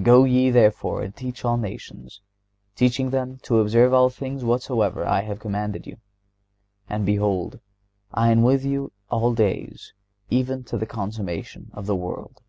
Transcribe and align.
Go 0.00 0.24
ye, 0.24 0.48
therefore, 0.48 1.02
and 1.02 1.14
teach 1.14 1.44
all 1.44 1.58
nations,... 1.58 2.22
teaching 2.74 3.10
them 3.10 3.36
to 3.42 3.58
observe 3.60 3.92
all 3.92 4.08
things 4.08 4.42
whatsoever 4.42 5.04
I 5.06 5.20
have 5.24 5.38
commanded 5.40 5.86
you. 5.86 5.98
And 6.88 7.04
behold 7.04 7.60
I 8.10 8.30
am 8.30 8.40
with 8.42 8.64
you 8.64 8.92
all 9.10 9.34
days, 9.34 9.92
even 10.30 10.64
to 10.72 10.78
the 10.78 10.86
consummation 10.86 11.70
of 11.74 11.84
the 11.84 11.96
world." 11.96 12.40